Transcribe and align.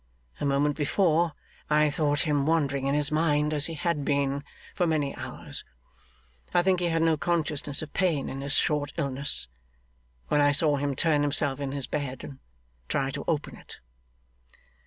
A 0.39 0.45
moment 0.45 0.75
before, 0.75 1.33
I 1.69 1.91
thought 1.91 2.21
him 2.21 2.47
wandering 2.47 2.87
in 2.87 2.95
his 2.95 3.11
mind, 3.11 3.53
as 3.53 3.67
he 3.67 3.75
had 3.75 4.03
been 4.03 4.43
for 4.73 4.87
many 4.87 5.15
hours 5.15 5.63
I 6.55 6.63
think 6.63 6.79
he 6.79 6.87
had 6.87 7.03
no 7.03 7.17
consciousness 7.17 7.83
of 7.83 7.93
pain 7.93 8.27
in 8.27 8.41
his 8.41 8.53
short 8.55 8.93
illness 8.97 9.47
when 10.27 10.41
I 10.41 10.53
saw 10.53 10.77
him 10.77 10.95
turn 10.95 11.21
himself 11.21 11.59
in 11.59 11.71
his 11.71 11.85
bed 11.85 12.23
and 12.23 12.39
try 12.87 13.11
to 13.11 13.23
open 13.27 13.57
it. 13.57 13.79